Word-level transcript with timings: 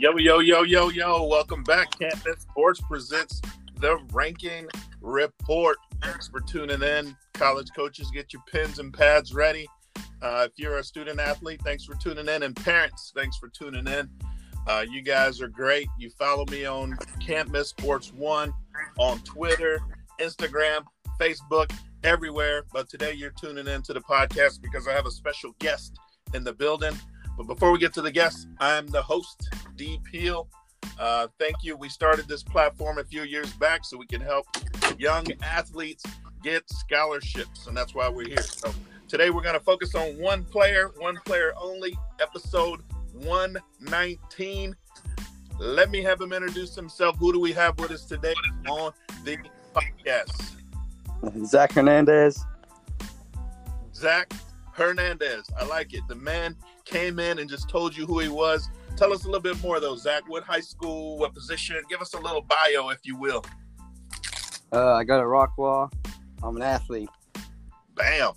Yo, 0.00 0.16
yo, 0.16 0.38
yo, 0.38 0.62
yo, 0.62 0.88
yo. 0.88 1.24
Welcome 1.24 1.62
back. 1.62 1.90
Can't 1.98 2.14
Sports 2.40 2.80
presents 2.80 3.42
the 3.80 3.98
ranking 4.14 4.66
report. 5.02 5.76
Thanks 6.02 6.26
for 6.26 6.40
tuning 6.40 6.82
in. 6.82 7.14
College 7.34 7.68
coaches, 7.76 8.10
get 8.10 8.32
your 8.32 8.40
pens 8.50 8.78
and 8.78 8.94
pads 8.94 9.34
ready. 9.34 9.66
Uh, 10.22 10.46
if 10.50 10.52
you're 10.56 10.78
a 10.78 10.82
student 10.82 11.20
athlete, 11.20 11.60
thanks 11.62 11.84
for 11.84 11.96
tuning 11.96 12.28
in. 12.28 12.44
And 12.44 12.56
parents, 12.56 13.12
thanks 13.14 13.36
for 13.36 13.50
tuning 13.50 13.86
in. 13.86 14.08
Uh, 14.66 14.86
you 14.90 15.02
guys 15.02 15.42
are 15.42 15.48
great. 15.48 15.86
You 15.98 16.08
follow 16.08 16.46
me 16.50 16.64
on 16.64 16.96
Can't 17.20 17.50
Miss 17.50 17.68
Sports 17.68 18.10
One 18.14 18.54
on 18.96 19.18
Twitter, 19.18 19.82
Instagram, 20.18 20.86
Facebook, 21.20 21.70
everywhere. 22.04 22.64
But 22.72 22.88
today 22.88 23.12
you're 23.12 23.34
tuning 23.38 23.66
in 23.66 23.82
to 23.82 23.92
the 23.92 24.00
podcast 24.00 24.62
because 24.62 24.88
I 24.88 24.92
have 24.92 25.04
a 25.04 25.10
special 25.10 25.54
guest 25.58 25.98
in 26.32 26.42
the 26.42 26.54
building. 26.54 26.98
But 27.36 27.46
before 27.46 27.72
we 27.72 27.78
get 27.78 27.94
to 27.94 28.02
the 28.02 28.10
guest, 28.10 28.48
I'm 28.60 28.86
the 28.86 29.00
host, 29.00 29.48
D 29.80 29.98
Peel. 30.04 30.46
Uh, 30.98 31.26
thank 31.38 31.56
you. 31.62 31.74
We 31.74 31.88
started 31.88 32.28
this 32.28 32.42
platform 32.42 32.98
a 32.98 33.04
few 33.04 33.22
years 33.22 33.50
back 33.54 33.82
so 33.82 33.96
we 33.96 34.06
can 34.06 34.20
help 34.20 34.44
young 34.98 35.24
athletes 35.42 36.04
get 36.42 36.68
scholarships, 36.68 37.66
and 37.66 37.74
that's 37.74 37.94
why 37.94 38.06
we're 38.10 38.28
here. 38.28 38.42
So 38.42 38.74
today 39.08 39.30
we're 39.30 39.40
going 39.40 39.54
to 39.54 39.64
focus 39.64 39.94
on 39.94 40.20
one 40.20 40.44
player, 40.44 40.90
one 40.98 41.16
player 41.24 41.54
only, 41.58 41.96
episode 42.20 42.82
119. 43.14 44.76
Let 45.58 45.90
me 45.90 46.02
have 46.02 46.20
him 46.20 46.34
introduce 46.34 46.74
himself. 46.74 47.16
Who 47.16 47.32
do 47.32 47.40
we 47.40 47.52
have 47.52 47.78
with 47.80 47.90
us 47.90 48.04
today 48.04 48.34
on 48.68 48.92
the 49.24 49.38
podcast? 49.74 50.56
Zach 51.46 51.72
Hernandez. 51.72 52.44
Zach 53.94 54.30
Hernandez. 54.80 55.44
I 55.58 55.64
like 55.66 55.92
it. 55.94 56.00
The 56.08 56.14
man 56.14 56.56
came 56.84 57.18
in 57.18 57.38
and 57.38 57.48
just 57.48 57.68
told 57.68 57.96
you 57.96 58.06
who 58.06 58.18
he 58.18 58.28
was. 58.28 58.68
Tell 58.96 59.12
us 59.12 59.24
a 59.24 59.26
little 59.26 59.40
bit 59.40 59.62
more, 59.62 59.78
though, 59.78 59.96
Zach. 59.96 60.22
What 60.26 60.42
high 60.42 60.60
school, 60.60 61.18
what 61.18 61.34
position? 61.34 61.76
Give 61.88 62.00
us 62.00 62.14
a 62.14 62.18
little 62.18 62.42
bio, 62.42 62.88
if 62.88 63.00
you 63.04 63.16
will. 63.16 63.44
Uh, 64.72 64.94
I 64.94 65.04
go 65.04 65.18
to 65.18 65.26
Rockwall. 65.26 65.92
I'm 66.42 66.56
an 66.56 66.62
athlete. 66.62 67.10
Bam. 67.94 68.32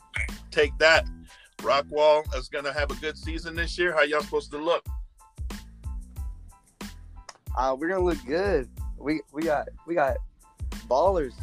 Take 0.51 0.77
that. 0.79 1.07
Rockwall 1.59 2.23
is 2.35 2.49
going 2.49 2.65
to 2.65 2.73
have 2.73 2.91
a 2.91 2.95
good 2.95 3.17
season 3.17 3.55
this 3.55 3.77
year. 3.77 3.93
How 3.93 4.03
y'all 4.03 4.21
supposed 4.21 4.51
to 4.51 4.57
look? 4.57 4.85
Uh, 7.55 7.75
we're 7.79 7.87
gonna 7.87 8.03
look 8.03 8.17
good. 8.25 8.67
We 8.97 9.21
we 9.31 9.43
got 9.43 9.67
we 9.85 9.93
got 9.93 10.17
ballers 10.87 11.33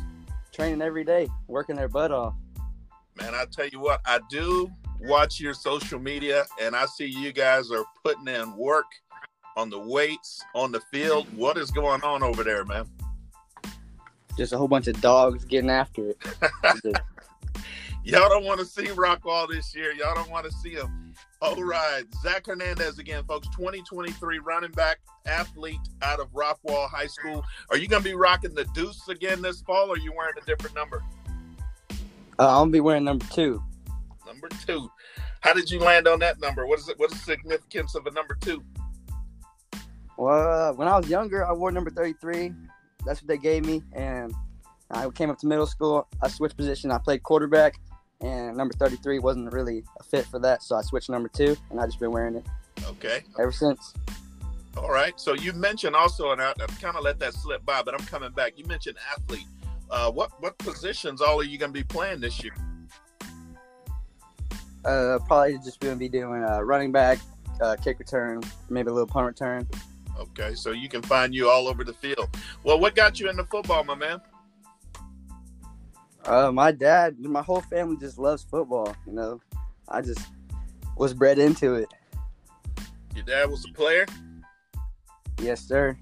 training 0.52 0.82
every 0.82 1.04
day, 1.04 1.28
working 1.46 1.76
their 1.76 1.88
butt 1.88 2.10
off. 2.10 2.34
Man, 3.16 3.32
I 3.32 3.44
tell 3.50 3.68
you 3.68 3.78
what, 3.78 4.00
I 4.04 4.18
do 4.28 4.70
watch 5.02 5.40
your 5.40 5.54
social 5.54 5.98
media 5.98 6.44
and 6.60 6.76
I 6.76 6.86
see 6.86 7.06
you 7.06 7.32
guys 7.32 7.70
are 7.70 7.84
putting 8.04 8.28
in 8.28 8.56
work 8.56 8.86
on 9.56 9.70
the 9.70 9.78
weights, 9.78 10.42
on 10.54 10.72
the 10.72 10.80
field. 10.92 11.26
What 11.36 11.56
is 11.56 11.70
going 11.70 12.02
on 12.02 12.22
over 12.22 12.44
there, 12.44 12.64
man? 12.64 12.86
Just 14.36 14.52
a 14.52 14.58
whole 14.58 14.68
bunch 14.68 14.86
of 14.86 15.00
dogs 15.00 15.44
getting 15.44 15.70
after 15.70 16.10
it. 16.10 16.18
Y'all 18.04 18.28
don't 18.30 18.44
want 18.44 18.58
to 18.60 18.64
see 18.66 18.86
Rockwall 18.86 19.48
this 19.48 19.74
year. 19.74 19.92
Y'all 19.92 20.14
don't 20.14 20.30
want 20.30 20.46
to 20.46 20.52
see 20.52 20.70
him. 20.70 21.14
All 21.42 21.62
right. 21.62 22.04
Zach 22.22 22.46
Hernandez 22.46 22.98
again, 22.98 23.24
folks. 23.24 23.48
2023 23.48 24.38
running 24.38 24.70
back 24.70 25.00
athlete 25.26 25.80
out 26.02 26.20
of 26.20 26.32
Rockwall 26.32 26.88
High 26.88 27.06
School. 27.06 27.44
Are 27.68 27.76
you 27.76 27.88
going 27.88 28.02
to 28.02 28.08
be 28.08 28.14
rocking 28.14 28.54
the 28.54 28.64
deuce 28.74 29.08
again 29.08 29.42
this 29.42 29.60
fall 29.60 29.88
or 29.88 29.94
are 29.94 29.98
you 29.98 30.12
wearing 30.16 30.34
a 30.40 30.46
different 30.46 30.74
number? 30.74 31.02
Uh, 32.38 32.48
I'm 32.48 32.54
going 32.54 32.68
to 32.68 32.72
be 32.72 32.80
wearing 32.80 33.04
number 33.04 33.26
two. 33.26 33.62
Number 34.32 34.48
two. 34.66 34.90
How 35.40 35.52
did 35.52 35.70
you 35.70 35.80
land 35.80 36.06
on 36.06 36.18
that 36.20 36.40
number? 36.40 36.66
What 36.66 36.78
is 36.78 36.88
it? 36.88 36.98
What 36.98 37.12
is 37.12 37.18
the 37.18 37.24
significance 37.32 37.94
of 37.94 38.06
a 38.06 38.10
number 38.12 38.36
two? 38.40 38.62
Well, 40.16 40.70
uh, 40.70 40.72
when 40.74 40.86
I 40.86 40.96
was 40.96 41.08
younger, 41.08 41.46
I 41.46 41.52
wore 41.52 41.72
number 41.72 41.90
33. 41.90 42.52
That's 43.06 43.22
what 43.22 43.28
they 43.28 43.38
gave 43.38 43.64
me. 43.64 43.82
And 43.92 44.34
I 44.90 45.08
came 45.10 45.30
up 45.30 45.38
to 45.38 45.46
middle 45.46 45.66
school. 45.66 46.06
I 46.22 46.28
switched 46.28 46.56
position. 46.56 46.90
I 46.90 46.98
played 46.98 47.22
quarterback 47.22 47.74
and 48.20 48.56
number 48.56 48.74
33 48.74 49.18
wasn't 49.18 49.52
really 49.52 49.84
a 49.98 50.02
fit 50.02 50.26
for 50.26 50.38
that, 50.40 50.62
so 50.62 50.76
I 50.76 50.82
switched 50.82 51.08
number 51.08 51.28
two, 51.28 51.56
and 51.70 51.80
I 51.80 51.86
just 51.86 51.98
been 51.98 52.10
wearing 52.10 52.36
it. 52.36 52.46
Okay. 52.84 53.22
Ever 53.38 53.52
since. 53.52 53.94
All 54.76 54.90
right. 54.90 55.18
So 55.18 55.34
you 55.34 55.52
mentioned 55.52 55.96
also, 55.96 56.32
and 56.32 56.40
I, 56.40 56.50
I 56.50 56.66
kind 56.80 56.96
of 56.96 57.02
let 57.02 57.18
that 57.20 57.34
slip 57.34 57.64
by, 57.64 57.82
but 57.82 57.94
I'm 57.98 58.06
coming 58.06 58.32
back. 58.32 58.52
You 58.56 58.64
mentioned 58.66 58.98
athlete. 59.16 59.46
Uh, 59.90 60.10
what 60.10 60.30
what 60.40 60.56
positions 60.58 61.20
all 61.20 61.40
are 61.40 61.44
you 61.44 61.58
going 61.58 61.72
to 61.72 61.78
be 61.78 61.82
playing 61.82 62.20
this 62.20 62.44
year? 62.44 62.54
Uh, 64.84 65.18
probably 65.26 65.58
just 65.58 65.80
going 65.80 65.94
to 65.94 65.98
be 65.98 66.08
doing 66.08 66.42
uh, 66.42 66.60
running 66.60 66.90
back, 66.92 67.18
uh, 67.60 67.76
kick 67.76 67.98
return, 67.98 68.42
maybe 68.68 68.88
a 68.88 68.92
little 68.92 69.06
punt 69.06 69.26
return. 69.26 69.68
Okay, 70.18 70.54
so 70.54 70.72
you 70.72 70.88
can 70.88 71.02
find 71.02 71.34
you 71.34 71.48
all 71.48 71.68
over 71.68 71.84
the 71.84 71.92
field. 71.92 72.28
Well, 72.62 72.78
what 72.78 72.94
got 72.94 73.20
you 73.20 73.28
into 73.30 73.44
football, 73.44 73.84
my 73.84 73.94
man? 73.94 74.20
Uh, 76.24 76.52
my 76.52 76.72
dad, 76.72 77.18
my 77.18 77.42
whole 77.42 77.62
family 77.62 77.96
just 77.96 78.18
loves 78.18 78.42
football. 78.42 78.94
You 79.06 79.12
know, 79.12 79.40
I 79.88 80.02
just 80.02 80.20
was 80.96 81.14
bred 81.14 81.38
into 81.38 81.74
it. 81.74 81.88
Your 83.14 83.24
dad 83.24 83.50
was 83.50 83.64
a 83.64 83.72
player. 83.72 84.06
Yes, 85.40 85.66
sir. 85.66 85.96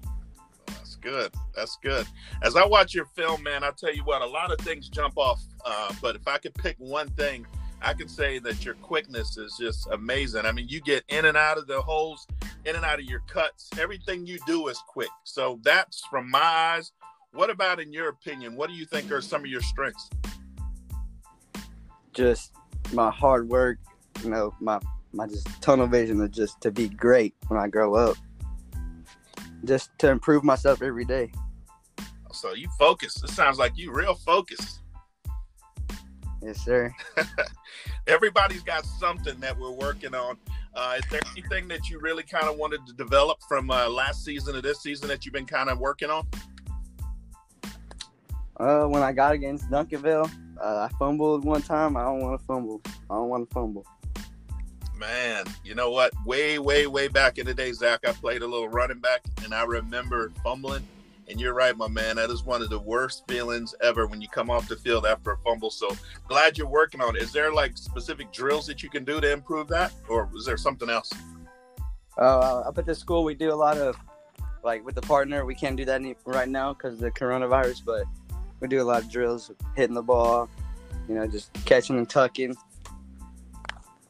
that's 0.67 0.97
good. 0.97 1.33
That's 1.55 1.77
good. 1.81 2.05
As 2.43 2.55
I 2.55 2.65
watch 2.65 2.93
your 2.93 3.05
film, 3.05 3.43
man, 3.43 3.63
I 3.63 3.71
tell 3.71 3.93
you 3.93 4.03
what, 4.03 4.21
a 4.21 4.25
lot 4.25 4.51
of 4.51 4.59
things 4.59 4.89
jump 4.89 5.17
off. 5.17 5.41
Uh, 5.65 5.93
but 6.01 6.15
if 6.15 6.27
I 6.27 6.37
could 6.37 6.53
pick 6.53 6.75
one 6.77 7.07
thing, 7.11 7.45
I 7.81 7.93
could 7.93 8.09
say 8.09 8.39
that 8.39 8.65
your 8.65 8.75
quickness 8.75 9.37
is 9.37 9.55
just 9.59 9.87
amazing. 9.91 10.45
I 10.45 10.51
mean, 10.51 10.67
you 10.67 10.81
get 10.81 11.03
in 11.09 11.25
and 11.25 11.37
out 11.37 11.57
of 11.57 11.67
the 11.67 11.81
holes, 11.81 12.27
in 12.65 12.75
and 12.75 12.83
out 12.83 12.99
of 12.99 13.05
your 13.05 13.21
cuts. 13.27 13.69
Everything 13.79 14.25
you 14.25 14.37
do 14.45 14.67
is 14.67 14.81
quick. 14.87 15.09
So 15.23 15.59
that's 15.63 16.05
from 16.09 16.29
my 16.29 16.39
eyes 16.39 16.91
what 17.31 17.49
about, 17.49 17.79
in 17.79 17.93
your 17.93 18.09
opinion, 18.09 18.55
what 18.55 18.69
do 18.69 18.75
you 18.75 18.85
think 18.85 19.11
are 19.11 19.21
some 19.21 19.41
of 19.41 19.47
your 19.47 19.61
strengths? 19.61 20.09
Just 22.13 22.53
my 22.91 23.11
hard 23.11 23.47
work, 23.47 23.77
you 24.23 24.29
know, 24.29 24.53
my 24.59 24.79
my 25.13 25.27
just 25.27 25.47
tunnel 25.61 25.87
vision 25.87 26.21
of 26.21 26.31
just 26.31 26.59
to 26.61 26.71
be 26.71 26.89
great 26.89 27.35
when 27.47 27.59
I 27.59 27.67
grow 27.67 27.95
up. 27.95 28.17
Just 29.63 29.91
to 29.99 30.09
improve 30.09 30.43
myself 30.43 30.81
every 30.81 31.05
day. 31.05 31.31
So 32.31 32.53
you 32.53 32.69
focus. 32.77 33.21
It 33.23 33.29
sounds 33.29 33.57
like 33.57 33.77
you 33.77 33.91
real 33.91 34.15
focused. 34.15 34.78
Yes, 36.41 36.63
sir. 36.63 36.93
Everybody's 38.07 38.63
got 38.63 38.85
something 38.85 39.39
that 39.39 39.57
we're 39.57 39.71
working 39.71 40.15
on. 40.15 40.37
Uh, 40.73 40.95
is 40.97 41.09
there 41.09 41.21
anything 41.31 41.67
that 41.67 41.89
you 41.89 41.99
really 41.99 42.23
kind 42.23 42.45
of 42.45 42.57
wanted 42.57 42.85
to 42.87 42.93
develop 42.93 43.39
from 43.47 43.69
uh, 43.69 43.89
last 43.89 44.23
season 44.23 44.53
to 44.53 44.61
this 44.61 44.81
season 44.81 45.07
that 45.09 45.25
you've 45.25 45.33
been 45.33 45.45
kind 45.45 45.69
of 45.69 45.79
working 45.79 46.09
on? 46.09 46.25
Uh, 48.57 48.85
when 48.85 49.01
I 49.01 49.11
got 49.11 49.33
against 49.33 49.69
Duncanville, 49.69 50.31
uh, 50.61 50.87
I 50.89 50.89
fumbled 50.97 51.45
one 51.45 51.61
time. 51.61 51.97
I 51.97 52.03
don't 52.03 52.19
want 52.19 52.39
to 52.39 52.45
fumble. 52.45 52.81
I 53.09 53.15
don't 53.15 53.29
want 53.29 53.49
to 53.49 53.53
fumble. 53.53 53.85
Man, 54.97 55.45
you 55.63 55.75
know 55.75 55.91
what? 55.91 56.11
Way, 56.25 56.59
way, 56.59 56.85
way 56.85 57.07
back 57.07 57.37
in 57.37 57.45
the 57.45 57.53
day, 57.53 57.71
Zach, 57.71 58.01
I 58.05 58.11
played 58.11 58.41
a 58.41 58.47
little 58.47 58.67
running 58.67 58.99
back, 58.99 59.21
and 59.43 59.53
I 59.53 59.63
remember 59.63 60.31
fumbling. 60.43 60.85
And 61.29 61.39
you're 61.39 61.53
right, 61.53 61.77
my 61.77 61.87
man. 61.87 62.15
That 62.15 62.31
is 62.31 62.43
one 62.43 62.63
of 62.63 62.69
the 62.69 62.79
worst 62.79 63.23
feelings 63.27 63.75
ever 63.81 64.07
when 64.07 64.19
you 64.19 64.27
come 64.27 64.49
off 64.49 64.67
the 64.67 64.75
field 64.75 65.05
after 65.05 65.31
a 65.31 65.37
fumble. 65.37 65.69
So 65.69 65.95
glad 66.27 66.57
you're 66.57 66.67
working 66.67 67.01
on 67.01 67.15
it. 67.15 67.21
Is 67.21 67.31
there 67.31 67.53
like 67.53 67.77
specific 67.77 68.31
drills 68.31 68.65
that 68.65 68.81
you 68.81 68.89
can 68.89 69.03
do 69.03 69.21
to 69.21 69.31
improve 69.31 69.67
that, 69.67 69.93
or 70.07 70.27
is 70.35 70.45
there 70.45 70.57
something 70.57 70.89
else? 70.89 71.13
Uh, 72.17 72.61
up 72.61 72.77
at 72.79 72.85
the 72.87 72.95
school, 72.95 73.23
we 73.23 73.35
do 73.35 73.53
a 73.53 73.55
lot 73.55 73.77
of 73.77 73.95
like 74.63 74.83
with 74.83 74.95
the 74.95 75.01
partner. 75.01 75.45
We 75.45 75.53
can't 75.53 75.77
do 75.77 75.85
that 75.85 76.01
any, 76.01 76.15
right 76.25 76.49
now 76.49 76.73
because 76.73 76.95
of 76.95 76.99
the 76.99 77.11
coronavirus, 77.11 77.85
but 77.85 78.05
we 78.59 78.67
do 78.67 78.81
a 78.81 78.83
lot 78.83 79.03
of 79.03 79.11
drills, 79.11 79.51
hitting 79.75 79.93
the 79.93 80.01
ball, 80.01 80.49
you 81.07 81.15
know, 81.15 81.27
just 81.27 81.53
catching 81.65 81.97
and 81.97 82.09
tucking, 82.09 82.55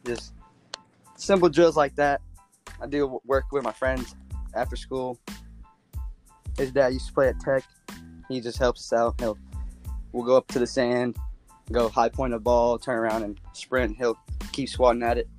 just 0.06 0.34
simple 1.18 1.50
drills 1.50 1.76
like 1.76 1.96
that. 1.96 2.22
I 2.82 2.88
do 2.88 3.20
work 3.26 3.52
with 3.52 3.64
my 3.64 3.74
friends 3.74 4.16
after 4.56 4.78
school. 4.78 5.20
His 6.60 6.72
dad 6.72 6.94
used 6.94 7.08
to 7.08 7.14
play 7.14 7.30
at 7.30 7.40
Tech. 7.40 7.64
He 8.28 8.42
just 8.42 8.58
helps 8.58 8.82
us 8.82 9.00
out. 9.00 9.16
He'll 9.20 9.38
we'll 10.12 10.26
go 10.26 10.36
up 10.36 10.48
to 10.50 10.60
the 10.60 10.68
sand, 10.68 11.18
go 11.72 11.88
high 11.88 12.10
point 12.10 12.34
a 12.34 12.40
ball, 12.40 12.78
turn 12.78 12.98
around 12.98 13.24
and 13.24 13.40
sprint. 13.54 13.96
He'll 13.96 14.20
keep 14.52 14.68
swatting 14.68 15.02
at 15.02 15.18
it. 15.18 15.30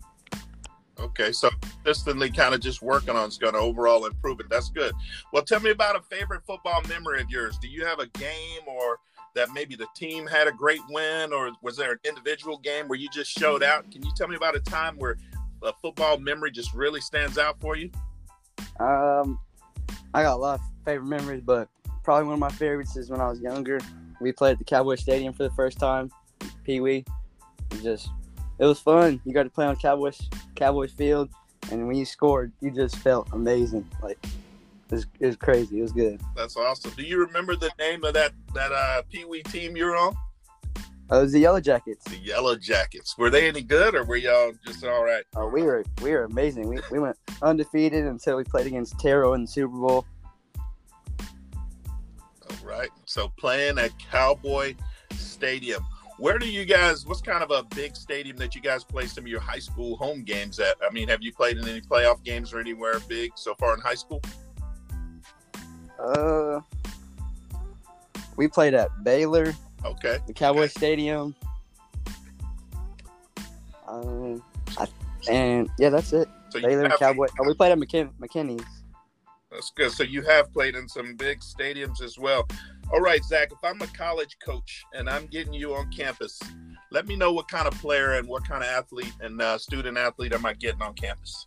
Okay, 0.99 1.31
so 1.33 1.51
consistently 1.61 2.31
kind 2.31 2.55
of 2.55 2.61
just 2.61 2.83
working 2.83 3.17
on 3.17 3.27
it's 3.27 3.39
going 3.39 3.55
to 3.55 3.59
overall 3.59 4.07
improve 4.07 4.41
it. 4.41 4.49
That's 4.51 4.71
good. 4.71 4.93
Well, 5.33 5.43
tell 5.43 5.61
me 5.61 5.71
about 5.71 5.97
a 5.97 6.03
favorite 6.03 6.43
football 6.47 6.83
memory 6.89 7.21
of 7.21 7.31
yours. 7.31 7.59
Do 7.59 7.69
you 7.69 7.85
have 7.87 7.99
a 8.01 8.07
game 8.07 8.63
or 8.67 8.99
that 9.35 9.49
maybe 9.55 9.77
the 9.77 9.87
team 9.95 10.27
had 10.27 10.49
a 10.49 10.53
great 10.53 10.81
win, 10.89 11.33
or 11.33 11.53
was 11.63 11.77
there 11.77 11.93
an 11.93 11.99
individual 12.05 12.59
game 12.59 12.89
where 12.89 12.99
you 12.99 13.09
just 13.11 13.31
showed 13.31 13.63
out? 13.63 13.91
Can 13.91 14.03
you 14.03 14.11
tell 14.17 14.29
me 14.29 14.37
about 14.37 14.57
a 14.57 14.61
time 14.61 14.97
where 14.97 15.17
a 15.63 15.73
football 15.81 16.19
memory 16.19 16.51
just 16.51 16.75
really 16.75 17.01
stands 17.01 17.39
out 17.39 17.61
for 17.61 17.77
you? 17.77 17.91
Um, 18.79 19.39
I 20.13 20.23
got 20.23 20.35
a 20.35 20.37
lot 20.37 20.61
of 20.61 20.67
favorite 20.85 21.07
memories, 21.07 21.43
but 21.45 21.69
probably 22.03 22.25
one 22.25 22.35
of 22.35 22.41
my 22.41 22.51
favorites 22.51 22.97
is 22.97 23.11
when 23.11 23.21
I 23.21 23.29
was 23.29 23.41
younger. 23.41 23.81
We 24.21 24.33
played 24.33 24.53
at 24.53 24.59
the 24.59 24.65
Cowboy 24.65 24.97
Stadium 24.97 25.33
for 25.33 25.45
the 25.45 25.51
first 25.51 25.79
time, 25.79 26.11
Pee 26.65 26.81
Wee. 26.81 27.05
Just 27.83 28.11
it 28.59 28.65
was 28.65 28.81
fun. 28.81 29.21
You 29.25 29.33
got 29.33 29.45
to 29.45 29.51
play 29.51 29.67
on 29.67 29.77
Cowboys 29.77 30.21
Cowboys 30.57 30.93
field, 30.93 31.31
and 31.71 31.87
when 31.87 31.97
you 31.97 32.05
scored, 32.05 32.53
you 32.61 32.71
just 32.71 32.97
felt 32.97 33.29
amazing. 33.33 33.89
Like 34.03 34.19
It 34.25 34.31
was, 34.91 35.07
it 35.21 35.27
was 35.27 35.37
crazy. 35.37 35.79
It 35.79 35.83
was 35.83 35.93
good. 35.93 36.21
That's 36.37 36.57
awesome. 36.57 36.91
Do 36.97 37.03
you 37.03 37.19
remember 37.19 37.57
the 37.57 37.71
name 37.79 38.05
of 38.05 38.15
that 38.15 38.33
that 38.55 38.73
uh, 38.73 39.03
Pee 39.11 39.25
Wee 39.25 39.43
team 39.45 39.77
you're 39.77 39.97
on? 39.97 40.15
Oh, 41.13 41.19
it 41.19 41.23
was 41.23 41.33
the 41.33 41.41
Yellow 41.41 41.61
Jackets. 41.61 42.05
The 42.05 42.19
Yellow 42.19 42.55
Jackets. 42.55 43.19
Were 43.19 43.31
they 43.31 43.49
any 43.49 43.63
good, 43.63 43.97
or 43.97 44.05
were 44.05 44.17
y'all 44.17 44.53
just 44.65 44.85
all 44.85 45.05
right? 45.05 45.25
Oh, 45.35 45.49
we 45.49 45.63
were 45.63 45.85
we 46.03 46.13
were 46.13 46.25
amazing. 46.25 46.69
We 46.69 46.79
we 46.93 47.01
went 47.01 47.17
undefeated 47.43 48.05
until 48.07 48.37
we 48.37 48.45
played 48.45 48.69
against 48.69 48.99
Terrell 49.01 49.35
in 49.35 49.43
the 49.43 49.49
Super 49.49 49.77
Bowl. 49.77 50.07
All 52.49 52.57
right. 52.63 52.91
So 53.07 53.29
playing 53.39 53.79
at 53.79 53.91
Cowboy 53.99 54.77
Stadium. 55.13 55.85
Where 56.19 56.39
do 56.39 56.47
you 56.49 56.65
guys? 56.65 57.07
What's 57.07 57.23
kind 57.23 57.43
of 57.43 57.51
a 57.51 57.65
big 57.75 57.97
stadium 57.97 58.37
that 58.37 58.55
you 58.55 58.61
guys 58.61 58.85
play 58.85 59.07
some 59.07 59.25
of 59.25 59.29
your 59.29 59.41
high 59.41 59.59
school 59.59 59.97
home 59.97 60.23
games 60.23 60.61
at? 60.61 60.77
I 60.87 60.93
mean, 60.93 61.09
have 61.09 61.23
you 61.23 61.33
played 61.33 61.57
in 61.57 61.67
any 61.67 61.81
playoff 61.81 62.23
games 62.23 62.53
or 62.53 62.61
anywhere 62.61 63.01
big 63.09 63.33
so 63.35 63.55
far 63.55 63.75
in 63.75 63.81
high 63.81 63.95
school? 63.95 64.23
Uh, 65.99 66.61
we 68.37 68.47
played 68.47 68.75
at 68.75 68.91
Baylor, 69.03 69.55
Okay. 69.85 70.19
the 70.27 70.33
Cowboy 70.33 70.63
Okay. 70.63 70.69
Stadium. 70.69 71.35
Um, 73.89 74.43
I, 74.79 74.87
and 75.29 75.69
yeah, 75.79 75.89
that's 75.89 76.13
it. 76.13 76.29
So 76.51 76.61
Baylor, 76.61 76.89
have, 76.89 76.99
Cowboy. 76.99 77.27
Oh, 77.39 77.47
we 77.47 77.55
played 77.55 77.73
at 77.73 77.79
McKin- 77.79 78.13
McKinney's. 78.21 78.65
That's 79.51 79.71
good. 79.71 79.91
So 79.91 80.05
you 80.05 80.23
have 80.23 80.53
played 80.53 80.77
in 80.77 80.89
some 80.89 81.17
big 81.17 81.41
stadiums 81.41 82.03
as 82.03 82.19
well. 82.19 82.47
All 82.93 83.01
right, 83.01 83.23
Zach. 83.25 83.51
If 83.53 83.59
I'm 83.65 83.81
a 83.81 83.87
college 83.89 84.37
coach 84.45 84.85
and 84.95 85.09
I'm 85.09 85.27
getting 85.27 85.53
you 85.53 85.75
on 85.75 85.91
campus, 85.91 86.41
let 86.93 87.07
me 87.07 87.17
know 87.17 87.33
what 87.33 87.49
kind 87.49 87.67
of 87.67 87.75
player 87.75 88.13
and 88.13 88.29
what 88.29 88.47
kind 88.47 88.63
of 88.63 88.69
athlete 88.69 89.13
and 89.21 89.41
uh, 89.41 89.59
student 89.59 89.99
athlete 89.99 90.33
am 90.33 90.47
I 90.47 90.55
getting 90.55 90.83
on 90.83 90.95
campus? 90.95 91.47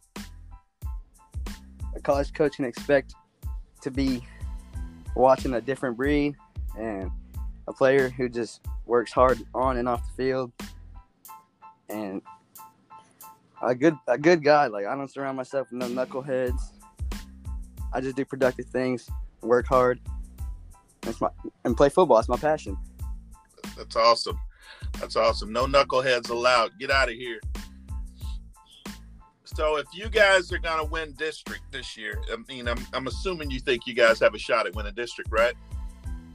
A 1.95 1.99
college 2.01 2.33
coach 2.33 2.57
can 2.57 2.65
expect 2.65 3.13
to 3.81 3.91
be 3.91 4.25
watching 5.15 5.53
a 5.53 5.61
different 5.61 5.95
breed 5.95 6.35
and 6.77 7.11
a 7.67 7.73
player 7.73 8.09
who 8.09 8.29
just 8.29 8.61
works 8.85 9.11
hard 9.11 9.39
on 9.53 9.77
and 9.77 9.87
off 9.87 10.03
the 10.05 10.23
field 10.23 10.51
and 11.89 12.21
a 13.61 13.73
good 13.73 13.95
a 14.07 14.17
good 14.17 14.43
guy. 14.43 14.67
Like 14.67 14.85
I 14.85 14.95
don't 14.95 15.09
surround 15.09 15.37
myself 15.37 15.71
with 15.71 15.79
no 15.79 15.87
knuckleheads. 15.87 16.59
I 17.93 18.01
just 18.01 18.15
do 18.15 18.25
productive 18.25 18.65
things, 18.65 19.09
work 19.41 19.67
hard, 19.67 19.99
that's 21.03 21.21
my 21.21 21.29
and 21.65 21.75
play 21.75 21.89
football. 21.89 22.19
It's 22.19 22.29
my 22.29 22.37
passion. 22.37 22.77
That's 23.77 23.95
awesome. 23.95 24.39
That's 24.99 25.15
awesome. 25.15 25.51
No 25.51 25.65
knuckleheads 25.65 26.29
allowed. 26.29 26.77
Get 26.79 26.91
out 26.91 27.09
of 27.09 27.15
here. 27.15 27.39
So 29.45 29.77
if 29.77 29.85
you 29.93 30.09
guys 30.09 30.51
are 30.51 30.57
gonna 30.57 30.85
win 30.85 31.13
district 31.13 31.63
this 31.71 31.95
year, 31.95 32.19
I 32.31 32.37
mean, 32.47 32.67
I'm, 32.67 32.79
I'm 32.93 33.07
assuming 33.07 33.51
you 33.51 33.59
think 33.59 33.85
you 33.85 33.93
guys 33.93 34.19
have 34.19 34.33
a 34.33 34.39
shot 34.39 34.65
at 34.65 34.75
winning 34.75 34.95
district, 34.95 35.31
right? 35.31 35.53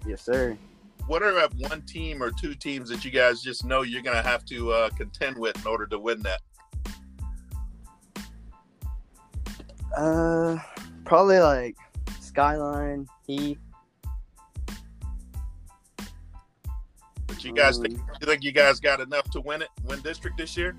Yes, 0.07 0.23
sir. 0.23 0.57
What 1.09 1.23
are 1.23 1.39
uh, 1.39 1.49
one 1.57 1.81
team 1.87 2.23
or 2.23 2.31
two 2.31 2.55
teams 2.55 2.91
that 2.91 3.03
you 3.03 3.11
guys 3.11 3.41
just 3.41 3.65
know 3.65 3.81
you're 3.81 4.03
gonna 4.03 4.23
have 4.23 4.45
to 4.45 4.71
uh, 4.73 4.91
contend 4.91 5.39
with 5.39 5.59
in 5.59 5.67
order 5.67 5.87
to 5.87 5.99
win 5.99 6.23
that? 6.23 6.41
Uh, 9.97 10.59
probably 11.07 11.39
like 11.39 11.77
Skyline, 12.21 13.09
Heath. 13.27 13.59
But 17.27 17.43
you 17.43 17.55
guys 17.55 17.79
Um, 17.79 17.85
think 17.85 17.99
you 18.21 18.27
think 18.27 18.45
you 18.45 18.53
guys 18.53 18.79
got 18.79 19.01
enough 19.01 19.31
to 19.31 19.41
win 19.41 19.63
it, 19.63 19.69
win 19.85 20.03
district 20.03 20.37
this 20.37 20.59
year? 20.59 20.77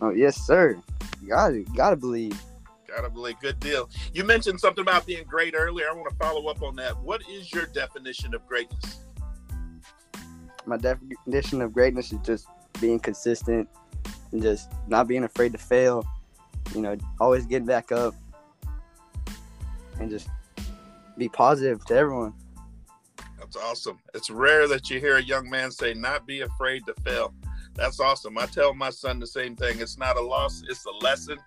Oh 0.00 0.10
yes, 0.10 0.36
sir. 0.36 0.80
You 1.20 1.30
gotta 1.30 1.64
gotta 1.74 1.96
believe. 1.96 2.40
Gotta 2.86 3.10
believe. 3.10 3.40
Good 3.40 3.58
deal. 3.58 3.90
You 4.14 4.22
mentioned 4.22 4.60
something 4.60 4.82
about 4.82 5.04
being 5.04 5.24
great 5.24 5.54
earlier. 5.56 5.90
I 5.90 5.94
want 5.94 6.08
to 6.10 6.16
follow 6.16 6.46
up 6.46 6.62
on 6.62 6.76
that. 6.76 6.96
What 7.00 7.22
is 7.28 7.52
your 7.52 7.66
definition 7.66 8.34
of 8.34 8.46
greatness? 8.46 9.00
My 10.68 10.76
definition 10.76 11.62
of 11.62 11.72
greatness 11.72 12.12
is 12.12 12.18
just 12.22 12.46
being 12.78 13.00
consistent 13.00 13.66
and 14.32 14.42
just 14.42 14.70
not 14.86 15.08
being 15.08 15.24
afraid 15.24 15.52
to 15.52 15.58
fail. 15.58 16.04
You 16.74 16.82
know, 16.82 16.96
always 17.18 17.46
getting 17.46 17.66
back 17.66 17.90
up 17.90 18.14
and 19.98 20.10
just 20.10 20.28
be 21.16 21.28
positive 21.30 21.82
to 21.86 21.94
everyone. 21.94 22.34
That's 23.38 23.56
awesome. 23.56 23.98
It's 24.12 24.28
rare 24.28 24.68
that 24.68 24.90
you 24.90 25.00
hear 25.00 25.16
a 25.16 25.22
young 25.22 25.48
man 25.48 25.70
say, 25.70 25.94
not 25.94 26.26
be 26.26 26.42
afraid 26.42 26.84
to 26.84 26.94
fail. 27.02 27.32
That's 27.74 27.98
awesome. 27.98 28.36
I 28.36 28.44
tell 28.44 28.74
my 28.74 28.90
son 28.90 29.18
the 29.20 29.26
same 29.26 29.56
thing. 29.56 29.80
It's 29.80 29.96
not 29.96 30.18
a 30.18 30.20
loss, 30.20 30.62
it's 30.68 30.84
a 30.84 30.90
lesson. 31.02 31.38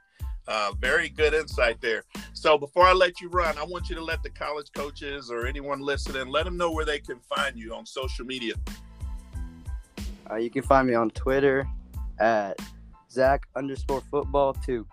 Uh, 0.47 0.71
very 0.79 1.09
good 1.09 1.35
insight 1.35 1.79
there. 1.79 2.03
So 2.33 2.57
before 2.57 2.88
I 2.88 2.94
let 2.94 3.21
you 3.21 3.29
run, 3.29 3.56
I 3.59 3.63
want 3.63 3.88
you 3.89 3.95
to 3.95 4.03
let 4.03 4.23
the 4.23 4.31
college 4.31 4.71
coaches 4.73 5.29
or 5.29 5.45
anyone 5.45 5.79
listening, 5.79 6.27
let 6.27 6.45
them 6.45 6.57
know 6.57 6.71
where 6.71 6.85
they 6.85 6.97
can 6.97 7.19
find 7.19 7.56
you 7.56 7.75
on 7.75 7.85
social 7.85 8.25
media. 8.25 8.56
Uh, 10.31 10.38
you 10.38 10.50
can 10.50 10.62
find 10.62 10.88
me 10.88 10.94
on 10.94 11.10
Twitter 11.10 11.68
at 12.19 12.57
Zach 13.10 13.48
underscore 13.56 14.01
football 14.10 14.54
two. 14.54 14.88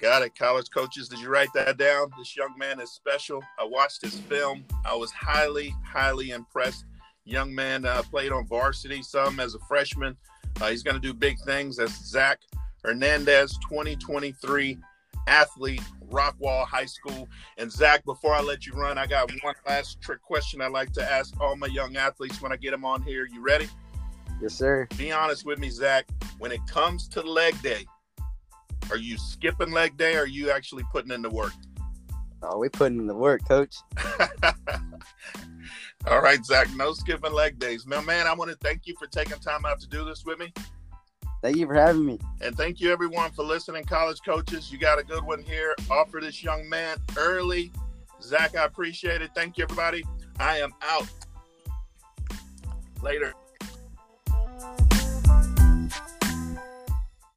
Got 0.00 0.22
it. 0.22 0.36
College 0.36 0.68
coaches, 0.70 1.08
did 1.08 1.20
you 1.20 1.28
write 1.28 1.52
that 1.54 1.78
down? 1.78 2.10
This 2.18 2.36
young 2.36 2.58
man 2.58 2.80
is 2.80 2.90
special. 2.90 3.42
I 3.58 3.64
watched 3.64 4.02
his 4.02 4.18
film. 4.18 4.64
I 4.84 4.94
was 4.94 5.12
highly, 5.12 5.74
highly 5.84 6.30
impressed. 6.30 6.84
Young 7.24 7.54
man 7.54 7.86
uh, 7.86 8.02
played 8.02 8.32
on 8.32 8.46
varsity 8.46 9.02
some 9.02 9.40
as 9.40 9.54
a 9.54 9.60
freshman. 9.60 10.16
Uh, 10.60 10.66
he's 10.66 10.82
going 10.82 10.96
to 10.96 11.00
do 11.00 11.14
big 11.14 11.38
things. 11.46 11.76
That's 11.76 12.06
Zach 12.06 12.40
Hernandez, 12.82 13.56
2023 13.68 14.78
athlete, 15.26 15.82
Rockwall 16.10 16.66
High 16.66 16.84
School. 16.84 17.28
And 17.58 17.70
Zach, 17.70 18.04
before 18.04 18.34
I 18.34 18.40
let 18.40 18.66
you 18.66 18.74
run, 18.74 18.98
I 18.98 19.06
got 19.06 19.32
one 19.42 19.54
last 19.66 20.00
trick 20.00 20.20
question 20.22 20.60
I 20.60 20.68
like 20.68 20.92
to 20.92 21.12
ask 21.12 21.34
all 21.40 21.56
my 21.56 21.66
young 21.68 21.96
athletes 21.96 22.42
when 22.42 22.52
I 22.52 22.56
get 22.56 22.72
them 22.72 22.84
on 22.84 23.02
here. 23.02 23.26
You 23.26 23.40
ready? 23.40 23.68
Yes, 24.40 24.54
sir. 24.54 24.86
Be 24.96 25.12
honest 25.12 25.44
with 25.44 25.58
me, 25.58 25.70
Zach. 25.70 26.06
When 26.38 26.52
it 26.52 26.60
comes 26.66 27.08
to 27.08 27.22
leg 27.22 27.60
day, 27.62 27.86
are 28.90 28.96
you 28.96 29.16
skipping 29.16 29.70
leg 29.72 29.96
day 29.96 30.16
or 30.16 30.22
are 30.22 30.26
you 30.26 30.50
actually 30.50 30.84
putting 30.92 31.12
in 31.12 31.22
the 31.22 31.30
work? 31.30 31.52
Oh, 32.42 32.58
we 32.58 32.68
putting 32.68 32.98
in 32.98 33.06
the 33.06 33.14
work, 33.14 33.46
coach. 33.48 33.76
All 36.06 36.20
right, 36.20 36.44
Zach, 36.44 36.68
no 36.76 36.92
skipping 36.92 37.32
leg 37.32 37.58
days. 37.58 37.86
No, 37.86 38.02
man, 38.02 38.26
I 38.26 38.34
want 38.34 38.50
to 38.50 38.56
thank 38.58 38.86
you 38.86 38.94
for 38.98 39.06
taking 39.06 39.38
time 39.38 39.64
out 39.64 39.80
to 39.80 39.88
do 39.88 40.04
this 40.04 40.24
with 40.26 40.38
me. 40.38 40.52
Thank 41.40 41.56
you 41.56 41.66
for 41.66 41.74
having 41.74 42.04
me. 42.04 42.18
And 42.42 42.54
thank 42.56 42.80
you, 42.80 42.92
everyone, 42.92 43.30
for 43.30 43.42
listening. 43.44 43.84
College 43.84 44.20
coaches, 44.24 44.70
you 44.70 44.78
got 44.78 44.98
a 44.98 45.02
good 45.02 45.24
one 45.24 45.42
here. 45.42 45.74
Offer 45.90 46.20
this 46.20 46.42
young 46.42 46.68
man 46.68 46.98
early. 47.16 47.72
Zach, 48.22 48.56
I 48.56 48.64
appreciate 48.64 49.22
it. 49.22 49.30
Thank 49.34 49.56
you, 49.56 49.64
everybody. 49.64 50.04
I 50.38 50.58
am 50.58 50.74
out. 50.82 51.08
Later. 53.02 53.32